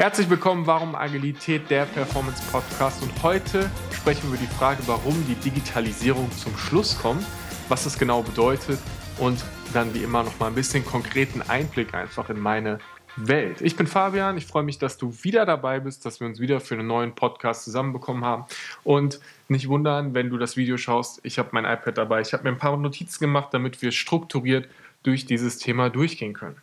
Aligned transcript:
Herzlich 0.00 0.30
willkommen, 0.30 0.66
Warum 0.66 0.94
Agilität, 0.94 1.68
der 1.68 1.84
Performance 1.84 2.42
Podcast. 2.50 3.02
Und 3.02 3.22
heute 3.22 3.70
sprechen 3.92 4.22
wir 4.22 4.38
über 4.38 4.38
die 4.38 4.56
Frage, 4.56 4.82
warum 4.86 5.12
die 5.26 5.34
Digitalisierung 5.34 6.32
zum 6.32 6.56
Schluss 6.56 6.98
kommt, 6.98 7.22
was 7.68 7.84
es 7.84 7.98
genau 7.98 8.22
bedeutet 8.22 8.78
und 9.18 9.44
dann 9.74 9.92
wie 9.92 10.02
immer 10.02 10.22
noch 10.22 10.38
mal 10.38 10.46
ein 10.46 10.54
bisschen 10.54 10.86
konkreten 10.86 11.42
Einblick 11.42 11.92
einfach 11.92 12.30
in 12.30 12.40
meine 12.40 12.78
Welt. 13.16 13.60
Ich 13.60 13.76
bin 13.76 13.86
Fabian, 13.86 14.38
ich 14.38 14.46
freue 14.46 14.62
mich, 14.62 14.78
dass 14.78 14.96
du 14.96 15.12
wieder 15.20 15.44
dabei 15.44 15.80
bist, 15.80 16.06
dass 16.06 16.18
wir 16.18 16.26
uns 16.26 16.40
wieder 16.40 16.60
für 16.60 16.76
einen 16.76 16.86
neuen 16.86 17.14
Podcast 17.14 17.64
zusammenbekommen 17.64 18.24
haben. 18.24 18.46
Und 18.82 19.20
nicht 19.48 19.68
wundern, 19.68 20.14
wenn 20.14 20.30
du 20.30 20.38
das 20.38 20.56
Video 20.56 20.78
schaust, 20.78 21.20
ich 21.24 21.38
habe 21.38 21.50
mein 21.52 21.66
iPad 21.66 21.98
dabei, 21.98 22.22
ich 22.22 22.32
habe 22.32 22.44
mir 22.44 22.48
ein 22.48 22.58
paar 22.58 22.74
Notizen 22.74 23.20
gemacht, 23.20 23.48
damit 23.52 23.82
wir 23.82 23.92
strukturiert 23.92 24.66
durch 25.02 25.26
dieses 25.26 25.58
Thema 25.58 25.90
durchgehen 25.90 26.32
können. 26.32 26.56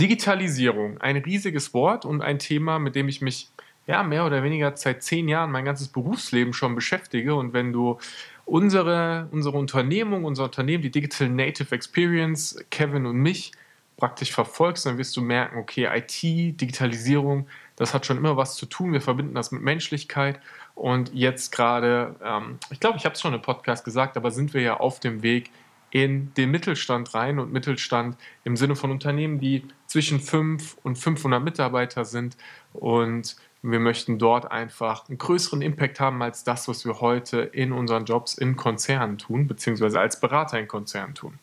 Digitalisierung, 0.00 1.00
ein 1.00 1.16
riesiges 1.16 1.72
Wort 1.72 2.04
und 2.04 2.22
ein 2.22 2.38
Thema, 2.38 2.78
mit 2.78 2.94
dem 2.94 3.08
ich 3.08 3.22
mich 3.22 3.48
ja 3.86 4.02
mehr 4.02 4.26
oder 4.26 4.42
weniger 4.42 4.76
seit 4.76 5.02
zehn 5.02 5.28
Jahren 5.28 5.50
mein 5.50 5.64
ganzes 5.64 5.88
Berufsleben 5.88 6.52
schon 6.52 6.74
beschäftige. 6.74 7.34
Und 7.34 7.52
wenn 7.52 7.72
du 7.72 7.98
unsere, 8.44 9.28
unsere 9.30 9.56
Unternehmung, 9.56 10.24
unser 10.24 10.44
Unternehmen, 10.44 10.82
die 10.82 10.90
Digital 10.90 11.28
Native 11.28 11.74
Experience, 11.74 12.58
Kevin 12.70 13.06
und 13.06 13.16
mich 13.16 13.52
praktisch 13.96 14.32
verfolgst, 14.32 14.84
dann 14.84 14.98
wirst 14.98 15.16
du 15.16 15.22
merken, 15.22 15.58
okay, 15.58 15.88
IT, 15.90 16.60
Digitalisierung, 16.60 17.46
das 17.76 17.94
hat 17.94 18.04
schon 18.04 18.18
immer 18.18 18.36
was 18.36 18.56
zu 18.56 18.66
tun. 18.66 18.92
Wir 18.92 19.00
verbinden 19.00 19.34
das 19.34 19.52
mit 19.52 19.62
Menschlichkeit. 19.62 20.40
Und 20.74 21.14
jetzt 21.14 21.52
gerade, 21.52 22.16
ähm, 22.22 22.58
ich 22.70 22.80
glaube, 22.80 22.98
ich 22.98 23.04
habe 23.04 23.14
es 23.14 23.20
schon 23.20 23.32
im 23.32 23.40
Podcast 23.40 23.84
gesagt, 23.84 24.16
aber 24.16 24.30
sind 24.30 24.52
wir 24.52 24.60
ja 24.60 24.76
auf 24.78 25.00
dem 25.00 25.22
Weg 25.22 25.50
in 25.96 26.34
den 26.34 26.50
Mittelstand 26.50 27.14
rein 27.14 27.38
und 27.38 27.54
Mittelstand 27.54 28.18
im 28.44 28.54
Sinne 28.54 28.76
von 28.76 28.90
Unternehmen, 28.90 29.40
die 29.40 29.62
zwischen 29.86 30.20
5 30.20 30.76
und 30.82 30.96
500 30.96 31.42
Mitarbeiter 31.42 32.04
sind 32.04 32.36
und 32.74 33.34
wir 33.62 33.80
möchten 33.80 34.18
dort 34.18 34.52
einfach 34.52 35.08
einen 35.08 35.16
größeren 35.16 35.62
Impact 35.62 35.98
haben 35.98 36.22
als 36.22 36.44
das, 36.44 36.68
was 36.68 36.84
wir 36.84 37.00
heute 37.00 37.40
in 37.40 37.72
unseren 37.72 38.04
Jobs 38.04 38.34
in 38.34 38.56
Konzernen 38.56 39.16
tun, 39.16 39.46
beziehungsweise 39.46 39.98
als 39.98 40.20
Berater 40.20 40.60
in 40.60 40.68
Konzernen 40.68 41.14
tun. 41.14 41.38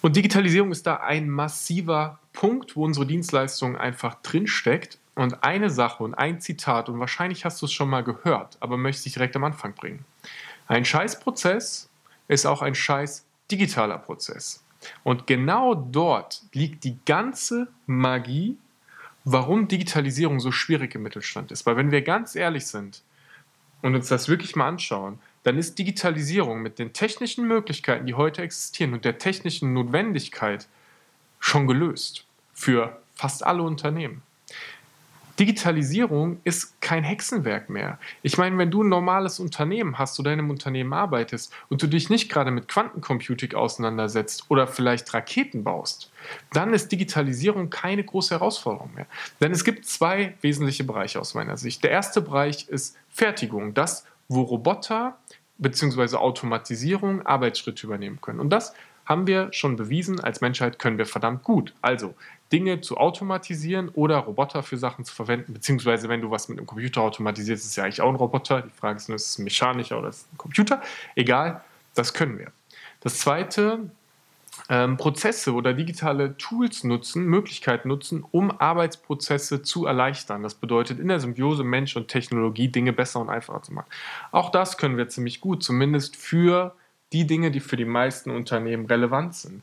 Und 0.00 0.16
Digitalisierung 0.16 0.72
ist 0.72 0.86
da 0.86 0.96
ein 0.96 1.28
massiver 1.28 2.20
Punkt, 2.32 2.76
wo 2.76 2.84
unsere 2.86 3.04
Dienstleistung 3.04 3.76
einfach 3.76 4.14
drinsteckt. 4.22 4.98
Und 5.14 5.44
eine 5.44 5.68
Sache 5.68 6.02
und 6.02 6.14
ein 6.14 6.40
Zitat, 6.40 6.88
und 6.88 6.98
wahrscheinlich 6.98 7.44
hast 7.44 7.60
du 7.60 7.66
es 7.66 7.72
schon 7.74 7.90
mal 7.90 8.02
gehört, 8.02 8.56
aber 8.60 8.78
möchte 8.78 9.06
ich 9.06 9.12
direkt 9.12 9.36
am 9.36 9.44
Anfang 9.44 9.74
bringen. 9.74 10.06
Ein 10.66 10.86
Scheißprozess 10.86 11.90
ist 12.28 12.46
auch 12.46 12.62
ein 12.62 12.74
scheiß 12.74 13.24
digitaler 13.50 13.98
Prozess. 13.98 14.64
Und 15.02 15.26
genau 15.26 15.74
dort 15.74 16.42
liegt 16.52 16.84
die 16.84 16.98
ganze 17.04 17.68
Magie, 17.86 18.58
warum 19.24 19.68
Digitalisierung 19.68 20.40
so 20.40 20.52
schwierig 20.52 20.94
im 20.94 21.02
Mittelstand 21.02 21.50
ist. 21.50 21.64
Weil 21.66 21.76
wenn 21.76 21.90
wir 21.90 22.02
ganz 22.02 22.34
ehrlich 22.34 22.66
sind 22.66 23.02
und 23.82 23.94
uns 23.94 24.08
das 24.08 24.28
wirklich 24.28 24.56
mal 24.56 24.68
anschauen, 24.68 25.18
dann 25.42 25.58
ist 25.58 25.78
Digitalisierung 25.78 26.62
mit 26.62 26.78
den 26.78 26.92
technischen 26.92 27.46
Möglichkeiten, 27.46 28.06
die 28.06 28.14
heute 28.14 28.42
existieren 28.42 28.94
und 28.94 29.04
der 29.04 29.18
technischen 29.18 29.72
Notwendigkeit 29.72 30.66
schon 31.38 31.66
gelöst 31.66 32.26
für 32.52 33.00
fast 33.14 33.44
alle 33.44 33.62
Unternehmen. 33.62 34.22
Digitalisierung 35.38 36.38
ist 36.44 36.80
kein 36.80 37.02
Hexenwerk 37.02 37.68
mehr. 37.68 37.98
Ich 38.22 38.38
meine, 38.38 38.56
wenn 38.56 38.70
du 38.70 38.84
ein 38.84 38.88
normales 38.88 39.40
Unternehmen 39.40 39.98
hast, 39.98 40.16
du 40.18 40.22
deinem 40.22 40.48
Unternehmen 40.50 40.92
arbeitest 40.92 41.52
und 41.68 41.82
du 41.82 41.88
dich 41.88 42.08
nicht 42.08 42.30
gerade 42.30 42.52
mit 42.52 42.68
Quantencomputing 42.68 43.54
auseinandersetzt 43.54 44.44
oder 44.48 44.68
vielleicht 44.68 45.12
Raketen 45.12 45.64
baust, 45.64 46.12
dann 46.52 46.72
ist 46.72 46.92
Digitalisierung 46.92 47.68
keine 47.68 48.04
große 48.04 48.34
Herausforderung 48.34 48.94
mehr. 48.94 49.06
Denn 49.40 49.50
es 49.50 49.64
gibt 49.64 49.86
zwei 49.86 50.34
wesentliche 50.40 50.84
Bereiche 50.84 51.20
aus 51.20 51.34
meiner 51.34 51.56
Sicht. 51.56 51.82
Der 51.82 51.90
erste 51.90 52.20
Bereich 52.20 52.68
ist 52.68 52.96
Fertigung, 53.10 53.74
das, 53.74 54.06
wo 54.28 54.42
Roboter 54.42 55.18
bzw. 55.58 56.16
Automatisierung 56.16 57.26
Arbeitsschritte 57.26 57.86
übernehmen 57.86 58.20
können. 58.20 58.40
Und 58.40 58.50
das 58.50 58.72
haben 59.04 59.26
wir 59.26 59.52
schon 59.52 59.76
bewiesen, 59.76 60.20
als 60.20 60.40
Menschheit 60.40 60.78
können 60.78 60.98
wir 60.98 61.06
verdammt 61.06 61.42
gut. 61.42 61.74
Also 61.82 62.14
Dinge 62.54 62.80
zu 62.80 62.98
automatisieren 62.98 63.88
oder 63.88 64.18
Roboter 64.18 64.62
für 64.62 64.76
Sachen 64.76 65.04
zu 65.04 65.12
verwenden, 65.12 65.54
beziehungsweise 65.54 66.08
wenn 66.08 66.20
du 66.20 66.30
was 66.30 66.48
mit 66.48 66.56
einem 66.56 66.68
Computer 66.68 67.00
automatisierst, 67.00 67.64
ist 67.64 67.70
es 67.70 67.76
ja 67.76 67.82
eigentlich 67.82 68.00
auch 68.00 68.08
ein 68.08 68.14
Roboter. 68.14 68.62
Die 68.62 68.70
Frage 68.70 68.96
ist 68.96 69.08
nur, 69.08 69.16
ist 69.16 69.26
es 69.26 69.38
ein 69.38 69.44
mechanischer 69.44 69.98
oder 69.98 70.10
ist 70.10 70.18
es 70.18 70.32
ein 70.32 70.38
Computer? 70.38 70.80
Egal, 71.16 71.64
das 71.96 72.14
können 72.14 72.38
wir. 72.38 72.52
Das 73.00 73.18
zweite, 73.18 73.90
ähm, 74.68 74.96
Prozesse 74.96 75.52
oder 75.52 75.74
digitale 75.74 76.36
Tools 76.36 76.84
nutzen, 76.84 77.24
Möglichkeiten 77.24 77.88
nutzen, 77.88 78.24
um 78.30 78.52
Arbeitsprozesse 78.52 79.62
zu 79.62 79.86
erleichtern. 79.86 80.44
Das 80.44 80.54
bedeutet 80.54 81.00
in 81.00 81.08
der 81.08 81.18
Symbiose 81.18 81.64
Mensch 81.64 81.96
und 81.96 82.06
Technologie 82.06 82.68
Dinge 82.68 82.92
besser 82.92 83.18
und 83.18 83.30
einfacher 83.30 83.62
zu 83.62 83.74
machen. 83.74 83.88
Auch 84.30 84.50
das 84.50 84.78
können 84.78 84.96
wir 84.96 85.08
ziemlich 85.08 85.40
gut, 85.40 85.64
zumindest 85.64 86.14
für 86.14 86.76
die 87.14 87.26
Dinge, 87.26 87.52
die 87.52 87.60
für 87.60 87.76
die 87.76 87.84
meisten 87.84 88.30
Unternehmen 88.30 88.86
relevant 88.86 89.36
sind. 89.36 89.62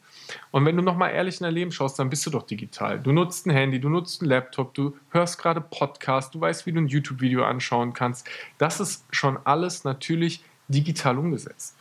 Und 0.51 0.65
wenn 0.65 0.77
du 0.77 0.81
nochmal 0.81 1.11
ehrlich 1.11 1.41
in 1.41 1.43
dein 1.43 1.53
Leben 1.53 1.71
schaust, 1.73 1.99
dann 1.99 2.09
bist 2.09 2.25
du 2.25 2.29
doch 2.29 2.43
digital. 2.43 2.97
Du 2.97 3.11
nutzt 3.11 3.45
ein 3.45 3.51
Handy, 3.51 3.79
du 3.79 3.89
nutzt 3.89 4.21
einen 4.21 4.29
Laptop, 4.29 4.73
du 4.73 4.95
hörst 5.09 5.37
gerade 5.37 5.59
Podcast, 5.59 6.33
du 6.33 6.39
weißt, 6.39 6.65
wie 6.65 6.71
du 6.71 6.79
ein 6.79 6.87
YouTube-Video 6.87 7.43
anschauen 7.43 7.93
kannst. 7.93 8.25
Das 8.57 8.79
ist 8.79 9.03
schon 9.11 9.37
alles 9.43 9.83
natürlich 9.83 10.43
digital 10.69 11.17
umgesetzt. 11.17 11.75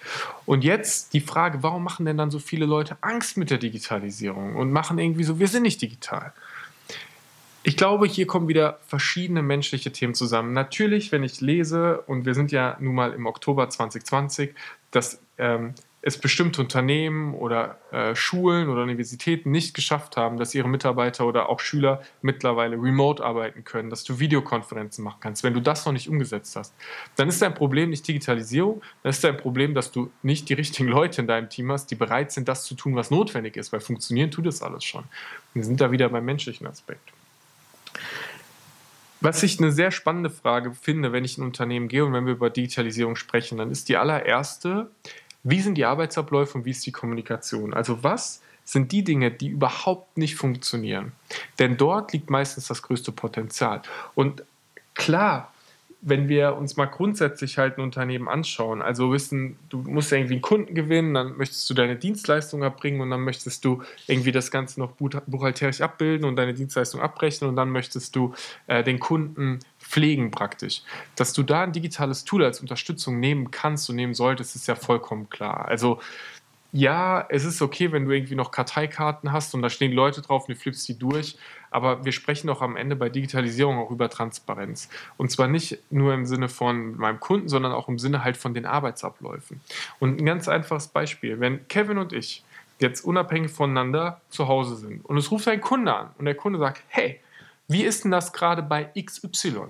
Und 0.45 0.65
jetzt 0.65 1.15
die 1.15 1.21
Frage, 1.21 1.63
warum 1.63 1.85
machen 1.85 2.05
denn 2.05 2.19
dann 2.19 2.33
so 2.33 2.41
viele 2.41 2.67
Leute 2.67 2.97
Angst 3.01 3.37
mit 3.37 3.51
der 3.51 3.59
Digitalisierung 3.59 4.57
und 4.57 4.73
machen 4.73 4.99
irgendwie 4.99 5.23
so, 5.23 5.39
wir 5.39 5.47
sind 5.47 5.63
nicht 5.63 5.81
digital? 5.81 6.33
Ich 7.63 7.77
glaube, 7.77 8.07
hier 8.07 8.27
kommen 8.27 8.49
wieder 8.49 8.79
verschiedene 8.87 9.43
menschliche 9.43 9.93
Themen 9.93 10.15
zusammen. 10.15 10.55
Natürlich, 10.55 11.13
wenn 11.13 11.23
ich 11.23 11.43
lese, 11.43 12.01
und 12.07 12.25
wir 12.25 12.35
sind 12.35 12.53
ja 12.53 12.79
nun 12.81 12.95
mal 12.95 13.13
im 13.13 13.27
Oktober 13.27 13.69
2020, 13.69 14.55
dass 14.91 15.23
ähm, 15.37 15.75
es 16.01 16.17
bestimmte 16.17 16.63
Unternehmen 16.63 17.35
oder 17.35 17.79
äh, 17.93 18.15
Schulen 18.15 18.71
oder 18.71 18.83
Universitäten 18.83 19.51
nicht 19.51 19.75
geschafft 19.75 20.17
haben, 20.17 20.39
dass 20.39 20.55
ihre 20.55 20.69
Mitarbeiter 20.69 21.27
oder 21.27 21.51
auch 21.51 21.61
Schüler 21.61 22.01
mittlerweile 22.23 22.77
remote 22.77 23.23
arbeiten 23.23 23.65
können, 23.65 23.91
dass 23.91 24.05
du 24.05 24.19
Videokonferenzen 24.19 25.05
machen 25.05 25.19
kannst. 25.21 25.45
Wenn 25.45 25.53
du 25.53 25.61
das 25.61 25.85
noch 25.85 25.93
nicht 25.93 26.09
umgesetzt 26.09 26.57
hast, 26.57 26.75
dann 27.17 27.29
ist 27.29 27.43
dein 27.43 27.53
Problem 27.53 27.91
nicht 27.91 28.09
Digitalisierung, 28.09 28.81
dann 29.03 29.11
ist 29.11 29.23
dein 29.23 29.37
Problem, 29.37 29.75
dass 29.75 29.93
du 29.93 30.11
nicht 30.23 30.49
die 30.49 30.55
richtigen 30.55 30.89
Leute 30.89 31.21
in 31.21 31.27
deinem 31.27 31.51
Team 31.51 31.71
hast, 31.71 31.91
die 31.91 31.97
bereit 31.97 32.33
sind, 32.33 32.49
das 32.49 32.65
zu 32.65 32.75
tun, 32.75 32.97
was 32.97 33.11
notwendig 33.11 33.59
ist, 33.59 33.71
weil 33.71 33.81
funktionieren 33.81 34.31
tut 34.31 34.47
das 34.47 34.63
alles 34.63 34.85
schon. 34.85 35.05
Wir 35.53 35.65
sind 35.65 35.83
da 35.83 35.91
wieder 35.91 36.09
beim 36.09 36.25
menschlichen 36.25 36.67
Aspekt. 36.67 37.13
Was 39.21 39.43
ich 39.43 39.59
eine 39.59 39.71
sehr 39.71 39.91
spannende 39.91 40.31
Frage 40.31 40.73
finde, 40.73 41.13
wenn 41.13 41.25
ich 41.25 41.37
in 41.37 41.45
ein 41.45 41.49
Unternehmen 41.49 41.89
gehe 41.89 42.05
und 42.05 42.13
wenn 42.13 42.27
wir 42.27 42.33
über 42.33 42.51
Digitalisierung 42.51 43.17
sprechen, 43.17 43.59
dann 43.59 43.71
ist 43.71 43.89
die 43.89 43.97
allererste, 43.97 44.91
wie 45.43 45.61
sind 45.61 45.77
die 45.77 45.85
Arbeitsabläufe 45.85 46.59
und 46.59 46.65
wie 46.65 46.71
ist 46.71 46.85
die 46.87 46.93
Kommunikation? 46.93 47.75
Also 47.75 48.03
was 48.03 48.43
sind 48.65 48.93
die 48.93 49.05
Dinge, 49.05 49.31
die 49.31 49.49
überhaupt 49.49 50.17
nicht 50.17 50.37
funktionieren? 50.37 51.13
Denn 51.59 51.77
dort 51.77 52.13
liegt 52.13 52.31
meistens 52.31 52.69
das 52.69 52.83
größte 52.83 53.13
Potenzial. 53.13 53.83
Und 54.15 54.43
klar, 54.95 55.53
wenn 56.03 56.29
wir 56.29 56.57
uns 56.57 56.77
mal 56.77 56.87
grundsätzlich 56.87 57.59
halt 57.59 57.77
ein 57.77 57.83
Unternehmen 57.83 58.29
anschauen, 58.29 58.81
also 58.81 59.13
wissen, 59.13 59.57
du 59.69 59.79
musst 59.79 60.11
irgendwie 60.13 60.35
einen 60.35 60.43
Kunden 60.43 60.75
gewinnen, 60.75 61.13
dann 61.13 61.37
möchtest 61.37 61.69
du 61.69 61.75
deine 61.75 61.97
Dienstleistung 61.97 62.63
erbringen 62.63 63.03
und 63.03 63.11
dann 63.11 63.21
möchtest 63.21 63.65
du 63.65 63.83
irgendwie 64.07 64.33
das 64.33 64.51
Ganze 64.51 64.81
noch 64.81 64.93
buchhalterisch 64.93 65.83
abbilden 65.83 66.27
und 66.27 66.37
deine 66.37 66.55
Dienstleistung 66.55 67.03
abrechnen 67.03 67.51
und 67.51 67.57
dann 67.57 67.71
möchtest 67.71 68.17
du 68.17 68.33
äh, 68.67 68.83
den 68.83 68.99
Kunden 68.99 69.61
pflegen 69.79 70.31
praktisch. 70.31 70.83
Dass 71.17 71.35
du 71.35 71.43
da 71.43 71.63
ein 71.63 71.73
digitales 71.73 72.25
Tool 72.25 72.45
als 72.45 72.61
Unterstützung 72.61 73.21
nehmen 73.21 73.51
kannst 73.51 73.91
und 73.91 73.97
nehmen 73.97 74.15
solltest, 74.15 74.57
ist 74.57 74.69
ja 74.69 74.77
vollkommen 74.77 75.29
klar. 75.29 75.67
Also 75.69 76.01
ja, 76.73 77.27
es 77.29 77.45
ist 77.45 77.63
okay, 77.63 77.91
wenn 77.93 78.05
du 78.05 78.13
irgendwie 78.13 78.35
noch 78.35 78.53
Karteikarten 78.53 79.33
hast 79.33 79.55
und 79.55 79.63
da 79.63 79.71
stehen 79.71 79.93
Leute 79.93 80.23
drauf 80.23 80.49
und 80.49 80.55
du 80.55 80.61
flippst 80.61 80.89
die 80.89 80.99
durch, 80.99 81.37
aber 81.71 82.05
wir 82.05 82.13
sprechen 82.13 82.47
doch 82.47 82.63
am 82.63 82.77
Ende 82.77 82.97
bei 82.97 83.09
Digitalisierung 83.09 83.79
auch 83.79 83.91
über 83.91 84.09
Transparenz. 84.09 84.89
Und 85.17 85.31
zwar 85.31 85.49
nicht 85.49 85.79
nur 85.91 86.15
im 86.15 86.27
Sinne 86.27 86.49
von 86.49 86.97
meinem 86.97 87.21
Kunden, 87.21 87.49
sondern 87.49 87.73
auch 87.73 87.89
im 87.89 87.99
Sinne 87.99 88.25
halt 88.25 88.37
von 88.37 88.55
den 88.55 88.67
Arbeitsabläufen. 88.67 89.61
Und 89.99 90.21
ein 90.21 90.27
ganz 90.27 90.49
einfaches 90.49 90.89
Beispiel, 90.89 91.41
wenn 91.41 91.67
Kevin 91.69 91.99
und 91.99 92.13
ich 92.13 92.45
jetzt 92.79 93.05
unabhängig 93.05 93.51
voneinander 93.51 94.21
zu 94.31 94.49
Hause 94.49 94.77
sind 94.77 95.05
und 95.05 95.17
es 95.17 95.31
ruft 95.31 95.49
ein 95.49 95.61
Kunde 95.61 95.95
an 95.95 96.11
und 96.19 96.25
der 96.25 96.35
Kunde 96.35 96.59
sagt, 96.59 96.83
hey, 96.89 97.21
wie 97.69 97.83
ist 97.83 98.05
denn 98.05 98.11
das 98.11 98.33
gerade 98.33 98.63
bei 98.63 98.91
XY? 98.99 99.67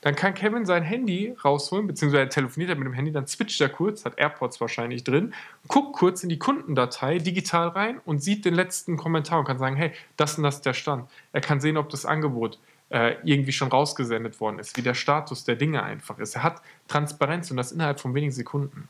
Dann 0.00 0.14
kann 0.14 0.34
Kevin 0.34 0.64
sein 0.64 0.82
Handy 0.82 1.34
rausholen, 1.44 1.86
beziehungsweise 1.86 2.22
er 2.22 2.28
telefoniert 2.28 2.70
er 2.70 2.76
mit 2.76 2.86
dem 2.86 2.94
Handy, 2.94 3.12
dann 3.12 3.26
switcht 3.26 3.60
er 3.60 3.68
kurz, 3.68 4.04
hat 4.04 4.18
AirPods 4.18 4.60
wahrscheinlich 4.60 5.04
drin, 5.04 5.34
guckt 5.68 5.92
kurz 5.94 6.22
in 6.22 6.28
die 6.28 6.38
Kundendatei 6.38 7.18
digital 7.18 7.68
rein 7.68 8.00
und 8.04 8.22
sieht 8.22 8.44
den 8.44 8.54
letzten 8.54 8.96
Kommentar 8.96 9.38
und 9.38 9.44
kann 9.44 9.58
sagen, 9.58 9.76
hey, 9.76 9.92
das 10.16 10.38
und 10.38 10.44
das 10.44 10.56
ist 10.56 10.66
der 10.66 10.74
Stand. 10.74 11.08
Er 11.32 11.40
kann 11.40 11.60
sehen, 11.60 11.76
ob 11.76 11.90
das 11.90 12.06
Angebot 12.06 12.58
äh, 12.90 13.16
irgendwie 13.24 13.52
schon 13.52 13.68
rausgesendet 13.68 14.40
worden 14.40 14.58
ist, 14.58 14.76
wie 14.76 14.82
der 14.82 14.94
Status 14.94 15.44
der 15.44 15.56
Dinge 15.56 15.82
einfach 15.82 16.18
ist. 16.18 16.34
Er 16.34 16.42
hat 16.42 16.62
Transparenz 16.88 17.50
und 17.50 17.56
das 17.56 17.72
innerhalb 17.72 18.00
von 18.00 18.14
wenigen 18.14 18.32
Sekunden. 18.32 18.88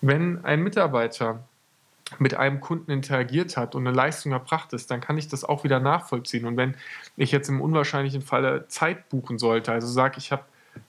Wenn 0.00 0.44
ein 0.44 0.62
Mitarbeiter 0.62 1.44
mit 2.18 2.34
einem 2.34 2.60
Kunden 2.60 2.90
interagiert 2.90 3.56
hat 3.56 3.74
und 3.74 3.86
eine 3.86 3.96
Leistung 3.96 4.32
erbracht 4.32 4.72
ist, 4.72 4.90
dann 4.90 5.00
kann 5.00 5.18
ich 5.18 5.28
das 5.28 5.44
auch 5.44 5.64
wieder 5.64 5.80
nachvollziehen. 5.80 6.46
Und 6.46 6.56
wenn 6.56 6.74
ich 7.16 7.32
jetzt 7.32 7.48
im 7.48 7.60
unwahrscheinlichen 7.60 8.22
Falle 8.22 8.66
Zeit 8.68 9.08
buchen 9.08 9.38
sollte, 9.38 9.72
also 9.72 9.86
sage 9.86 10.16
ich 10.18 10.32
habe, 10.32 10.44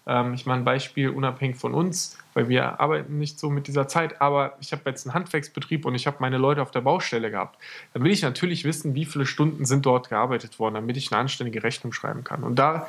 ähm, 0.07 0.33
ich 0.33 0.45
mache 0.45 0.57
ein 0.57 0.65
Beispiel 0.65 1.09
unabhängig 1.09 1.57
von 1.57 1.73
uns, 1.73 2.17
weil 2.33 2.49
wir 2.49 2.79
arbeiten 2.79 3.17
nicht 3.17 3.39
so 3.39 3.49
mit 3.49 3.67
dieser 3.67 3.87
Zeit, 3.87 4.21
aber 4.21 4.57
ich 4.59 4.71
habe 4.71 4.83
jetzt 4.85 5.05
einen 5.05 5.13
Handwerksbetrieb 5.13 5.85
und 5.85 5.95
ich 5.95 6.07
habe 6.07 6.17
meine 6.19 6.37
Leute 6.37 6.61
auf 6.61 6.71
der 6.71 6.81
Baustelle 6.81 7.29
gehabt, 7.29 7.57
dann 7.93 8.03
will 8.03 8.11
ich 8.11 8.21
natürlich 8.21 8.63
wissen, 8.63 8.95
wie 8.95 9.05
viele 9.05 9.25
Stunden 9.25 9.65
sind 9.65 9.85
dort 9.85 10.09
gearbeitet 10.09 10.59
worden, 10.59 10.75
damit 10.75 10.97
ich 10.97 11.11
eine 11.11 11.21
anständige 11.21 11.63
Rechnung 11.63 11.93
schreiben 11.93 12.23
kann. 12.23 12.43
Und 12.43 12.55
da 12.57 12.87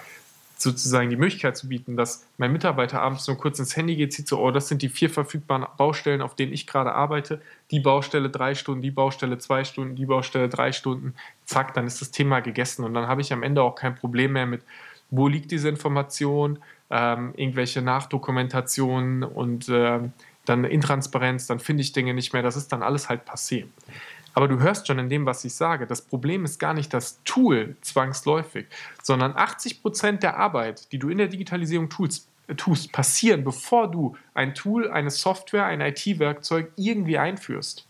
sozusagen 0.62 1.10
die 1.10 1.16
Möglichkeit 1.16 1.56
zu 1.56 1.68
bieten, 1.68 1.96
dass 1.96 2.26
mein 2.38 2.52
Mitarbeiter 2.52 3.00
abends 3.00 3.26
nur 3.26 3.36
kurz 3.36 3.58
ins 3.58 3.76
Handy 3.76 3.96
geht, 3.96 4.12
sieht 4.12 4.28
so, 4.28 4.40
oh, 4.40 4.50
das 4.50 4.68
sind 4.68 4.82
die 4.82 4.88
vier 4.88 5.10
verfügbaren 5.10 5.66
Baustellen, 5.76 6.22
auf 6.22 6.34
denen 6.34 6.52
ich 6.52 6.66
gerade 6.66 6.94
arbeite. 6.94 7.40
Die 7.70 7.80
Baustelle 7.80 8.30
drei 8.30 8.54
Stunden, 8.54 8.82
die 8.82 8.90
Baustelle 8.90 9.38
zwei 9.38 9.64
Stunden, 9.64 9.96
die 9.96 10.06
Baustelle 10.06 10.48
drei 10.48 10.72
Stunden. 10.72 11.14
Zack, 11.44 11.74
dann 11.74 11.86
ist 11.86 12.00
das 12.00 12.10
Thema 12.10 12.40
gegessen 12.40 12.84
und 12.84 12.94
dann 12.94 13.08
habe 13.08 13.20
ich 13.20 13.32
am 13.32 13.42
Ende 13.42 13.62
auch 13.62 13.74
kein 13.74 13.94
Problem 13.94 14.32
mehr 14.32 14.46
mit, 14.46 14.62
wo 15.10 15.28
liegt 15.28 15.50
diese 15.50 15.68
Information, 15.68 16.58
ähm, 16.90 17.32
irgendwelche 17.36 17.82
Nachdokumentationen 17.82 19.24
und 19.24 19.68
äh, 19.68 20.00
dann 20.44 20.64
Intransparenz, 20.64 21.46
dann 21.46 21.60
finde 21.60 21.82
ich 21.82 21.92
Dinge 21.92 22.14
nicht 22.14 22.32
mehr. 22.32 22.42
Das 22.42 22.56
ist 22.56 22.72
dann 22.72 22.82
alles 22.82 23.08
halt 23.08 23.28
passé. 23.28 23.66
Aber 24.34 24.48
du 24.48 24.60
hörst 24.60 24.86
schon 24.86 24.98
in 24.98 25.08
dem, 25.08 25.26
was 25.26 25.44
ich 25.44 25.54
sage, 25.54 25.86
das 25.86 26.02
Problem 26.02 26.44
ist 26.44 26.58
gar 26.58 26.74
nicht 26.74 26.92
das 26.94 27.22
Tool 27.24 27.76
zwangsläufig, 27.80 28.66
sondern 29.02 29.36
80 29.36 29.82
Prozent 29.82 30.22
der 30.22 30.36
Arbeit, 30.36 30.90
die 30.92 30.98
du 30.98 31.08
in 31.08 31.18
der 31.18 31.28
Digitalisierung 31.28 31.88
tust, 31.88 32.28
äh, 32.48 32.54
tust, 32.54 32.92
passieren, 32.92 33.44
bevor 33.44 33.90
du 33.90 34.16
ein 34.34 34.54
Tool, 34.54 34.90
eine 34.90 35.10
Software, 35.10 35.66
ein 35.66 35.80
IT-Werkzeug 35.80 36.72
irgendwie 36.76 37.18
einführst. 37.18 37.86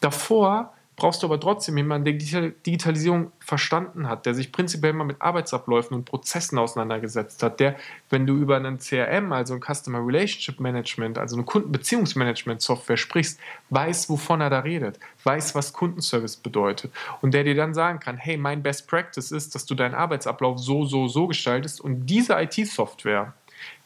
Davor 0.00 0.72
brauchst 0.96 1.22
du 1.22 1.26
aber 1.26 1.38
trotzdem 1.38 1.76
jemanden, 1.76 2.04
der 2.06 2.50
Digitalisierung 2.50 3.30
verstanden 3.38 4.08
hat, 4.08 4.24
der 4.24 4.34
sich 4.34 4.50
prinzipiell 4.50 4.94
mal 4.94 5.04
mit 5.04 5.20
Arbeitsabläufen 5.20 5.94
und 5.94 6.06
Prozessen 6.06 6.58
auseinandergesetzt 6.58 7.42
hat, 7.42 7.60
der, 7.60 7.76
wenn 8.08 8.26
du 8.26 8.34
über 8.34 8.56
einen 8.56 8.78
CRM, 8.78 9.30
also 9.32 9.54
ein 9.54 9.60
Customer 9.60 10.04
Relationship 10.04 10.58
Management, 10.58 11.18
also 11.18 11.36
eine 11.36 11.44
Kundenbeziehungsmanagement-Software 11.44 12.96
sprichst, 12.96 13.38
weiß, 13.68 14.08
wovon 14.08 14.40
er 14.40 14.48
da 14.48 14.60
redet, 14.60 14.98
weiß, 15.24 15.54
was 15.54 15.74
Kundenservice 15.74 16.36
bedeutet 16.36 16.92
und 17.20 17.34
der 17.34 17.44
dir 17.44 17.54
dann 17.54 17.74
sagen 17.74 18.00
kann, 18.00 18.16
hey, 18.16 18.38
mein 18.38 18.62
Best 18.62 18.88
Practice 18.88 19.30
ist, 19.30 19.54
dass 19.54 19.66
du 19.66 19.74
deinen 19.74 19.94
Arbeitsablauf 19.94 20.58
so, 20.58 20.86
so, 20.86 21.08
so 21.08 21.26
gestaltest 21.26 21.80
und 21.80 22.06
diese 22.06 22.40
IT-Software, 22.40 23.34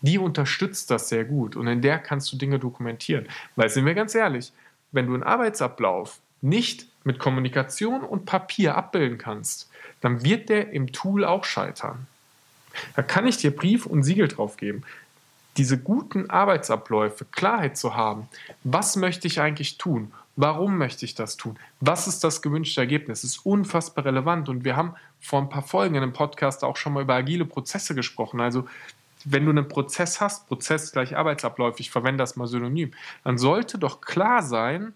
die 0.01 0.19
unterstützt 0.19 0.91
das 0.91 1.09
sehr 1.09 1.25
gut 1.25 1.57
und 1.57 1.67
in 1.67 1.83
der 1.83 1.99
kannst 1.99 2.33
du 2.33 2.37
Dinge 2.37 2.59
dokumentieren. 2.59 3.27
Weil, 3.57 3.69
sind 3.69 3.85
wir 3.85 3.95
ganz 3.95 4.15
ehrlich, 4.15 4.53
wenn 4.93 5.07
du 5.07 5.15
einen 5.15 5.23
Arbeitsablauf 5.23 6.21
nicht 6.41 6.87
mit 7.05 7.19
Kommunikation 7.19 8.03
und 8.03 8.27
Papier 8.27 8.77
abbilden 8.77 9.19
kannst, 9.19 9.71
dann 10.01 10.25
wird 10.25 10.49
der 10.49 10.71
im 10.73 10.93
Tool 10.93 11.25
auch 11.25 11.45
scheitern. 11.45 12.07
Da 12.95 13.03
kann 13.03 13.27
ich 13.27 13.37
dir 13.37 13.55
Brief 13.55 13.87
und 13.87 14.03
Siegel 14.03 14.29
drauf 14.29 14.57
geben. 14.57 14.85
Diese 15.57 15.79
guten 15.79 16.31
Arbeitsabläufe, 16.31 17.25
Klarheit 17.25 17.77
zu 17.77 17.97
haben, 17.97 18.29
was 18.63 18.97
möchte 18.97 19.27
ich 19.27 19.41
eigentlich 19.41 19.79
tun? 19.79 20.13
Warum 20.37 20.79
möchte 20.79 21.05
ich 21.05 21.15
das 21.15 21.37
tun? 21.37 21.59
Was 21.81 22.07
ist 22.07 22.23
das 22.25 22.41
gewünschte 22.41 22.81
Ergebnis? 22.81 23.25
Ist 23.25 23.45
unfassbar 23.45 24.05
relevant 24.05 24.49
und 24.49 24.65
wir 24.65 24.77
haben 24.77 24.95
vor 25.21 25.41
ein 25.41 25.49
paar 25.49 25.63
Folgen 25.63 25.97
in 25.97 26.01
dem 26.01 26.13
Podcast 26.13 26.65
auch 26.65 26.77
schon 26.77 26.93
mal 26.93 27.03
über 27.03 27.15
agile 27.15 27.45
Prozesse 27.45 27.95
gesprochen. 27.95 28.41
Also 28.41 28.67
wenn 29.25 29.45
du 29.45 29.51
einen 29.51 29.69
Prozess 29.69 30.21
hast, 30.21 30.49
Prozess 30.49 30.93
gleich 30.93 31.17
Arbeitsabläufe, 31.17 31.81
ich 31.81 31.91
verwende 31.91 32.23
das 32.23 32.37
mal 32.37 32.47
synonym, 32.47 32.93
dann 33.25 33.37
sollte 33.37 33.77
doch 33.77 34.01
klar 34.01 34.43
sein, 34.43 34.95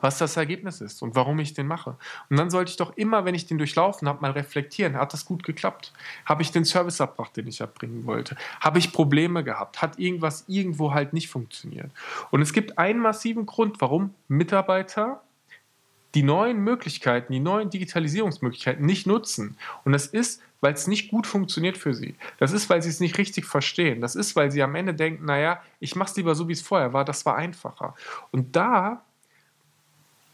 was 0.00 0.18
das 0.18 0.36
Ergebnis 0.36 0.80
ist 0.80 1.02
und 1.02 1.14
warum 1.14 1.38
ich 1.38 1.54
den 1.54 1.66
mache. 1.66 1.96
Und 2.28 2.38
dann 2.38 2.50
sollte 2.50 2.70
ich 2.70 2.76
doch 2.76 2.96
immer, 2.96 3.24
wenn 3.24 3.34
ich 3.34 3.46
den 3.46 3.58
durchlaufen 3.58 4.08
habe, 4.08 4.20
mal 4.20 4.32
reflektieren, 4.32 4.96
hat 4.96 5.12
das 5.12 5.24
gut 5.24 5.42
geklappt? 5.42 5.92
Habe 6.24 6.42
ich 6.42 6.50
den 6.50 6.64
Service 6.64 7.00
erbracht, 7.00 7.36
den 7.36 7.46
ich 7.46 7.60
erbringen 7.60 8.06
wollte? 8.06 8.36
Habe 8.60 8.78
ich 8.78 8.92
Probleme 8.92 9.44
gehabt? 9.44 9.82
Hat 9.82 9.98
irgendwas 9.98 10.44
irgendwo 10.48 10.94
halt 10.94 11.12
nicht 11.12 11.28
funktioniert? 11.28 11.90
Und 12.30 12.42
es 12.42 12.52
gibt 12.52 12.78
einen 12.78 13.00
massiven 13.00 13.46
Grund, 13.46 13.80
warum 13.80 14.14
Mitarbeiter 14.28 15.20
die 16.14 16.22
neuen 16.22 16.58
Möglichkeiten, 16.58 17.32
die 17.32 17.40
neuen 17.40 17.70
Digitalisierungsmöglichkeiten 17.70 18.84
nicht 18.84 19.06
nutzen. 19.06 19.56
Und 19.84 19.92
das 19.92 20.06
ist, 20.06 20.42
weil 20.60 20.74
es 20.74 20.86
nicht 20.86 21.10
gut 21.10 21.26
funktioniert 21.26 21.78
für 21.78 21.94
sie. 21.94 22.14
Das 22.38 22.52
ist, 22.52 22.68
weil 22.68 22.82
sie 22.82 22.90
es 22.90 23.00
nicht 23.00 23.16
richtig 23.18 23.46
verstehen. 23.46 24.00
Das 24.00 24.14
ist, 24.14 24.36
weil 24.36 24.50
sie 24.50 24.62
am 24.62 24.74
Ende 24.74 24.94
denken, 24.94 25.24
naja, 25.24 25.62
ich 25.78 25.96
mache 25.96 26.10
es 26.10 26.16
lieber 26.16 26.34
so, 26.34 26.48
wie 26.48 26.52
es 26.52 26.62
vorher 26.62 26.92
war, 26.92 27.04
das 27.04 27.24
war 27.26 27.36
einfacher. 27.36 27.94
Und 28.30 28.56
da 28.56 29.02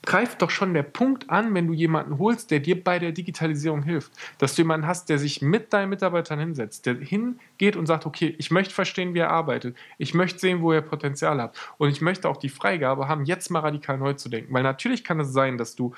greift 0.06 0.40
doch 0.40 0.50
schon 0.50 0.72
der 0.72 0.84
Punkt 0.84 1.28
an, 1.28 1.52
wenn 1.52 1.66
du 1.66 1.74
jemanden 1.74 2.18
holst, 2.18 2.50
der 2.50 2.60
dir 2.60 2.82
bei 2.82 2.98
der 2.98 3.12
Digitalisierung 3.12 3.82
hilft. 3.82 4.12
Dass 4.38 4.54
du 4.54 4.62
jemanden 4.62 4.86
hast, 4.86 5.08
der 5.08 5.18
sich 5.18 5.42
mit 5.42 5.72
deinen 5.72 5.90
Mitarbeitern 5.90 6.38
hinsetzt, 6.38 6.86
der 6.86 6.94
hingeht 6.94 7.76
und 7.76 7.86
sagt, 7.86 8.06
okay, 8.06 8.34
ich 8.38 8.50
möchte 8.50 8.72
verstehen, 8.72 9.12
wie 9.12 9.18
er 9.18 9.30
arbeitet. 9.30 9.76
Ich 9.98 10.14
möchte 10.14 10.38
sehen, 10.38 10.62
wo 10.62 10.72
er 10.72 10.80
Potenzial 10.80 11.42
hat. 11.42 11.56
Und 11.76 11.90
ich 11.90 12.00
möchte 12.00 12.28
auch 12.28 12.38
die 12.38 12.48
Freigabe 12.48 13.08
haben, 13.08 13.24
jetzt 13.24 13.50
mal 13.50 13.60
radikal 13.60 13.98
neu 13.98 14.14
zu 14.14 14.28
denken. 14.28 14.54
Weil 14.54 14.62
natürlich 14.62 15.04
kann 15.04 15.20
es 15.20 15.32
sein, 15.32 15.58
dass 15.58 15.74
du 15.74 15.92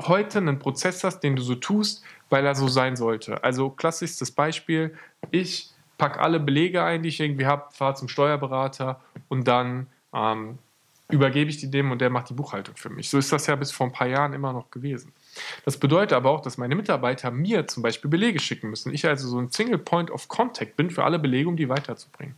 heute 0.00 0.38
einen 0.38 0.58
Prozess 0.58 1.04
hast, 1.04 1.20
den 1.20 1.36
du 1.36 1.42
so 1.42 1.56
tust, 1.56 2.04
weil 2.30 2.46
er 2.46 2.54
so 2.54 2.68
sein 2.68 2.96
sollte. 2.96 3.42
Also 3.44 3.68
klassischstes 3.68 4.30
Beispiel, 4.30 4.94
ich 5.30 5.70
packe 5.98 6.20
alle 6.20 6.40
Belege 6.40 6.82
ein, 6.82 7.02
die 7.02 7.08
ich 7.08 7.20
irgendwie 7.20 7.46
habe, 7.46 7.64
fahre 7.72 7.94
zum 7.94 8.08
Steuerberater 8.08 9.00
und 9.28 9.46
dann 9.46 9.86
ähm, 10.12 10.58
übergebe 11.10 11.50
ich 11.50 11.58
die 11.58 11.70
dem 11.70 11.90
und 11.90 12.00
der 12.00 12.10
macht 12.10 12.30
die 12.30 12.34
Buchhaltung 12.34 12.76
für 12.76 12.88
mich. 12.88 13.10
So 13.10 13.18
ist 13.18 13.30
das 13.32 13.46
ja 13.46 13.56
bis 13.56 13.70
vor 13.70 13.86
ein 13.86 13.92
paar 13.92 14.06
Jahren 14.06 14.32
immer 14.32 14.52
noch 14.52 14.70
gewesen. 14.70 15.12
Das 15.64 15.76
bedeutet 15.76 16.12
aber 16.12 16.30
auch, 16.30 16.40
dass 16.40 16.58
meine 16.58 16.74
Mitarbeiter 16.74 17.30
mir 17.30 17.66
zum 17.66 17.82
Beispiel 17.82 18.10
Belege 18.10 18.40
schicken 18.40 18.70
müssen. 18.70 18.92
Ich 18.94 19.06
also 19.06 19.28
so 19.28 19.38
ein 19.38 19.50
Single 19.50 19.78
Point 19.78 20.10
of 20.10 20.28
Contact 20.28 20.76
bin 20.76 20.90
für 20.90 21.04
alle 21.04 21.18
Belege, 21.18 21.48
um 21.48 21.56
die 21.56 21.68
weiterzubringen. 21.68 22.34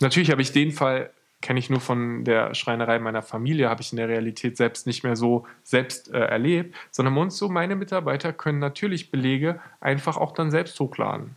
Natürlich 0.00 0.30
habe 0.30 0.40
ich 0.40 0.52
den 0.52 0.72
Fall, 0.72 1.10
kenne 1.42 1.58
ich 1.58 1.68
nur 1.68 1.80
von 1.80 2.24
der 2.24 2.54
Schreinerei 2.54 2.98
meiner 2.98 3.22
Familie, 3.22 3.68
habe 3.68 3.82
ich 3.82 3.92
in 3.92 3.96
der 3.96 4.08
Realität 4.08 4.56
selbst 4.56 4.86
nicht 4.86 5.04
mehr 5.04 5.16
so 5.16 5.46
selbst 5.62 6.12
äh, 6.12 6.18
erlebt, 6.18 6.74
sondern 6.90 7.16
uns 7.18 7.36
so, 7.36 7.48
meine 7.48 7.76
Mitarbeiter 7.76 8.32
können 8.32 8.58
natürlich 8.58 9.10
Belege 9.10 9.60
einfach 9.80 10.16
auch 10.16 10.32
dann 10.32 10.50
selbst 10.50 10.78
hochladen. 10.80 11.36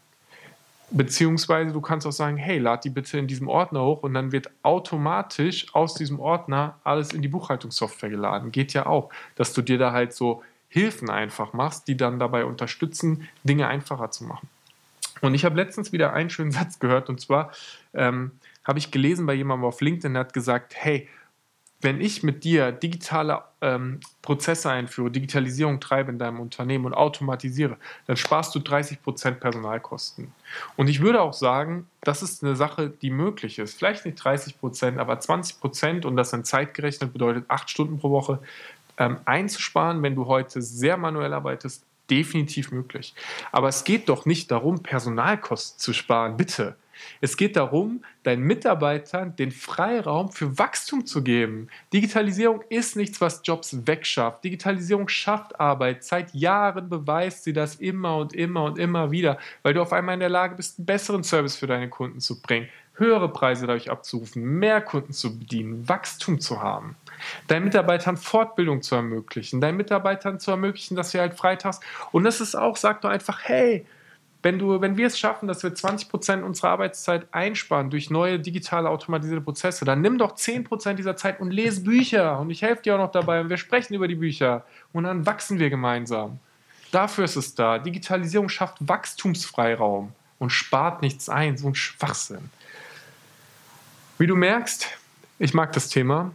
Beziehungsweise 0.93 1.71
du 1.71 1.79
kannst 1.79 2.05
auch 2.05 2.11
sagen, 2.11 2.35
hey, 2.35 2.59
lad 2.59 2.83
die 2.83 2.89
bitte 2.89 3.17
in 3.17 3.27
diesem 3.27 3.47
Ordner 3.47 3.81
hoch 3.83 4.03
und 4.03 4.13
dann 4.13 4.31
wird 4.31 4.49
automatisch 4.61 5.73
aus 5.73 5.93
diesem 5.93 6.19
Ordner 6.19 6.79
alles 6.83 7.13
in 7.13 7.21
die 7.21 7.29
Buchhaltungssoftware 7.29 8.09
geladen. 8.09 8.51
Geht 8.51 8.73
ja 8.73 8.85
auch, 8.85 9.09
dass 9.35 9.53
du 9.53 9.61
dir 9.61 9.77
da 9.77 9.93
halt 9.93 10.13
so 10.13 10.43
Hilfen 10.67 11.09
einfach 11.09 11.53
machst, 11.53 11.87
die 11.87 11.95
dann 11.95 12.19
dabei 12.19 12.45
unterstützen, 12.45 13.27
Dinge 13.43 13.67
einfacher 13.67 14.11
zu 14.11 14.25
machen. 14.25 14.49
Und 15.21 15.33
ich 15.33 15.45
habe 15.45 15.55
letztens 15.55 15.91
wieder 15.91 16.13
einen 16.13 16.29
schönen 16.29 16.51
Satz 16.51 16.79
gehört 16.79 17.09
und 17.09 17.21
zwar 17.21 17.51
ähm, 17.93 18.31
habe 18.63 18.79
ich 18.79 18.91
gelesen 18.91 19.25
bei 19.25 19.33
jemandem 19.33 19.65
auf 19.65 19.81
LinkedIn, 19.81 20.13
der 20.13 20.21
hat 20.21 20.33
gesagt, 20.33 20.73
hey, 20.75 21.07
wenn 21.81 21.99
ich 21.99 22.23
mit 22.23 22.43
dir 22.43 22.71
digitale 22.71 23.41
ähm, 23.61 23.99
Prozesse 24.21 24.69
einführe, 24.69 25.11
Digitalisierung 25.11 25.79
treibe 25.79 26.11
in 26.11 26.19
deinem 26.19 26.39
Unternehmen 26.39 26.85
und 26.85 26.93
automatisiere, 26.93 27.77
dann 28.07 28.17
sparst 28.17 28.53
du 28.55 28.59
30% 28.59 29.31
Personalkosten. 29.31 30.31
Und 30.77 30.89
ich 30.89 31.01
würde 31.01 31.21
auch 31.21 31.33
sagen, 31.33 31.87
das 32.01 32.21
ist 32.21 32.43
eine 32.43 32.55
Sache, 32.55 32.89
die 32.89 33.09
möglich 33.09 33.59
ist. 33.59 33.77
Vielleicht 33.77 34.05
nicht 34.05 34.19
30%, 34.19 34.97
aber 34.97 35.19
20% 35.19 36.05
und 36.05 36.15
das 36.15 36.31
dann 36.31 36.43
zeitgerechnet 36.43 37.13
bedeutet 37.13 37.45
8 37.47 37.69
Stunden 37.69 37.99
pro 37.99 38.11
Woche 38.11 38.39
ähm, 38.97 39.17
einzusparen, 39.25 40.03
wenn 40.03 40.15
du 40.15 40.27
heute 40.27 40.61
sehr 40.61 40.97
manuell 40.97 41.33
arbeitest, 41.33 41.83
definitiv 42.09 42.71
möglich. 42.71 43.15
Aber 43.51 43.69
es 43.69 43.83
geht 43.83 44.09
doch 44.09 44.25
nicht 44.25 44.51
darum, 44.51 44.83
Personalkosten 44.83 45.79
zu 45.79 45.93
sparen, 45.93 46.37
bitte. 46.37 46.75
Es 47.21 47.37
geht 47.37 47.55
darum, 47.55 48.03
deinen 48.23 48.43
Mitarbeitern 48.43 49.35
den 49.35 49.51
Freiraum 49.51 50.31
für 50.31 50.57
Wachstum 50.57 51.05
zu 51.05 51.23
geben. 51.23 51.67
Digitalisierung 51.93 52.63
ist 52.69 52.95
nichts, 52.95 53.21
was 53.21 53.41
Jobs 53.43 53.85
wegschafft. 53.85 54.43
Digitalisierung 54.43 55.07
schafft 55.07 55.59
Arbeit. 55.59 56.03
Seit 56.03 56.33
Jahren 56.33 56.89
beweist 56.89 57.43
sie 57.43 57.53
das 57.53 57.75
immer 57.75 58.17
und 58.17 58.33
immer 58.33 58.63
und 58.63 58.77
immer 58.77 59.11
wieder, 59.11 59.37
weil 59.63 59.73
du 59.73 59.81
auf 59.81 59.93
einmal 59.93 60.13
in 60.13 60.19
der 60.19 60.29
Lage 60.29 60.55
bist, 60.55 60.79
einen 60.79 60.85
besseren 60.85 61.23
Service 61.23 61.55
für 61.55 61.67
deine 61.67 61.89
Kunden 61.89 62.19
zu 62.19 62.41
bringen, 62.41 62.69
höhere 62.95 63.31
Preise 63.31 63.67
dadurch 63.67 63.89
abzurufen, 63.89 64.43
mehr 64.43 64.81
Kunden 64.81 65.13
zu 65.13 65.37
bedienen, 65.37 65.87
Wachstum 65.87 66.39
zu 66.39 66.61
haben. 66.61 66.95
Deinen 67.47 67.65
Mitarbeitern 67.65 68.17
Fortbildung 68.17 68.81
zu 68.81 68.95
ermöglichen, 68.95 69.61
deinen 69.61 69.77
Mitarbeitern 69.77 70.39
zu 70.39 70.51
ermöglichen, 70.51 70.95
dass 70.95 71.11
sie 71.11 71.19
halt 71.19 71.33
freitags 71.33 71.79
und 72.11 72.23
das 72.23 72.41
ist 72.41 72.55
auch, 72.55 72.77
sag 72.77 73.01
doch 73.01 73.09
einfach, 73.09 73.41
hey, 73.43 73.85
wenn, 74.43 74.57
du, 74.57 74.81
wenn 74.81 74.97
wir 74.97 75.07
es 75.07 75.19
schaffen, 75.19 75.47
dass 75.47 75.63
wir 75.63 75.71
20% 75.71 76.41
unserer 76.41 76.69
Arbeitszeit 76.69 77.27
einsparen 77.31 77.89
durch 77.89 78.09
neue 78.09 78.39
digitale 78.39 78.89
automatisierte 78.89 79.41
Prozesse, 79.41 79.85
dann 79.85 80.01
nimm 80.01 80.17
doch 80.17 80.35
10% 80.35 80.93
dieser 80.93 81.15
Zeit 81.15 81.39
und 81.39 81.51
lese 81.51 81.81
Bücher 81.81 82.39
und 82.39 82.49
ich 82.49 82.61
helfe 82.61 82.81
dir 82.81 82.95
auch 82.95 82.99
noch 82.99 83.11
dabei 83.11 83.41
und 83.41 83.49
wir 83.49 83.57
sprechen 83.57 83.93
über 83.93 84.07
die 84.07 84.15
Bücher 84.15 84.65
und 84.93 85.03
dann 85.03 85.25
wachsen 85.25 85.59
wir 85.59 85.69
gemeinsam. 85.69 86.39
Dafür 86.91 87.25
ist 87.25 87.35
es 87.35 87.55
da. 87.55 87.77
Digitalisierung 87.77 88.49
schafft 88.49 88.77
Wachstumsfreiraum 88.79 90.11
und 90.39 90.49
spart 90.49 91.01
nichts 91.01 91.29
ein. 91.29 91.57
So 91.57 91.67
ein 91.67 91.75
Schwachsinn. 91.75 92.49
Wie 94.17 94.27
du 94.27 94.35
merkst, 94.35 94.87
ich 95.39 95.53
mag 95.53 95.71
das 95.73 95.87
Thema 95.87 96.31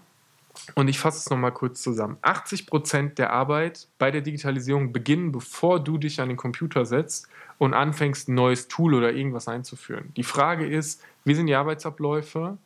Und 0.75 0.89
ich 0.89 0.99
fasse 0.99 1.19
es 1.19 1.31
nochmal 1.31 1.53
kurz 1.53 1.83
zusammen. 1.83 2.17
80% 2.23 3.15
der 3.15 3.33
Arbeit 3.33 3.89
bei 3.99 4.11
der 4.11 4.21
Digitalisierung 4.21 4.93
beginnen, 4.93 5.33
bevor 5.33 5.81
du 5.83 5.99
dich 5.99 6.21
an 6.21 6.29
den 6.29 6.37
Computer 6.37 6.85
setzt 6.85 7.29
und 7.59 7.75
anfängst, 7.75 8.29
ein 8.29 8.35
neues 8.35 8.69
Tool 8.69 8.95
oder 8.95 9.13
irgendwas 9.13 9.49
einzuführen. 9.49 10.13
Die 10.17 10.25
Frage 10.25 10.67
ist, 10.67 11.03
wie 11.25 11.35
sind 11.35 11.47
die 11.47 11.55
Arbeitsabläufe? 11.55 12.59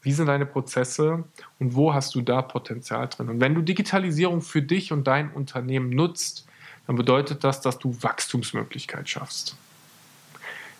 Wie 0.00 0.12
sind 0.12 0.26
deine 0.26 0.46
Prozesse 0.46 1.24
und 1.58 1.74
wo 1.74 1.92
hast 1.92 2.14
du 2.14 2.20
da 2.20 2.40
Potenzial 2.42 3.08
drin? 3.08 3.28
Und 3.28 3.40
wenn 3.40 3.54
du 3.54 3.62
Digitalisierung 3.62 4.42
für 4.42 4.62
dich 4.62 4.92
und 4.92 5.06
dein 5.06 5.30
Unternehmen 5.32 5.90
nutzt, 5.90 6.46
dann 6.86 6.96
bedeutet 6.96 7.44
das, 7.44 7.60
dass 7.60 7.78
du 7.78 7.94
Wachstumsmöglichkeit 8.00 9.08
schaffst. 9.08 9.56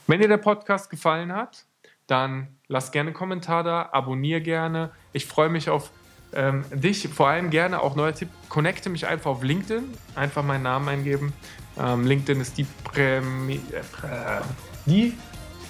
Wenn 0.06 0.20
dir 0.20 0.28
der 0.28 0.38
Podcast 0.38 0.88
gefallen 0.88 1.32
hat, 1.32 1.64
dann 2.06 2.48
lass 2.68 2.92
gerne 2.92 3.08
einen 3.08 3.16
Kommentar 3.16 3.62
da, 3.62 3.90
abonniere 3.92 4.40
gerne. 4.40 4.90
Ich 5.12 5.26
freue 5.26 5.50
mich 5.50 5.68
auf 5.68 5.90
ähm, 6.32 6.64
dich, 6.70 7.08
vor 7.08 7.28
allem 7.28 7.50
gerne 7.50 7.80
auch 7.80 7.96
neuer 7.96 8.14
Tipp, 8.14 8.28
connecte 8.48 8.90
mich 8.90 9.06
einfach 9.06 9.30
auf 9.30 9.42
LinkedIn, 9.42 9.84
einfach 10.14 10.42
meinen 10.42 10.62
Namen 10.62 10.88
eingeben. 10.88 11.32
Ähm, 11.78 12.06
LinkedIn 12.06 12.40
ist 12.40 12.58
die, 12.58 12.66
Prämi 12.84 13.54
äh, 13.54 14.40
die 14.86 15.14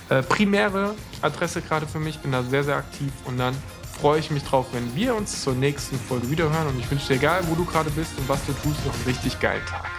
äh, 0.08 0.22
primäre 0.22 0.94
Adresse 1.22 1.60
gerade 1.62 1.86
für 1.86 1.98
mich, 1.98 2.18
bin 2.18 2.32
da 2.32 2.42
sehr, 2.42 2.64
sehr 2.64 2.76
aktiv 2.76 3.12
und 3.24 3.38
dann 3.38 3.54
freue 4.00 4.20
ich 4.20 4.30
mich 4.30 4.44
drauf, 4.44 4.66
wenn 4.72 4.94
wir 4.94 5.14
uns 5.14 5.42
zur 5.42 5.54
nächsten 5.54 5.98
Folge 5.98 6.30
wiederhören 6.30 6.68
und 6.68 6.78
ich 6.78 6.90
wünsche 6.90 7.08
dir, 7.08 7.14
egal 7.14 7.42
wo 7.48 7.54
du 7.54 7.64
gerade 7.64 7.90
bist 7.90 8.16
und 8.18 8.28
was 8.28 8.44
du 8.46 8.52
tust, 8.52 8.84
noch 8.86 8.94
einen 8.94 9.04
richtig 9.04 9.38
geilen 9.40 9.64
Tag. 9.66 9.97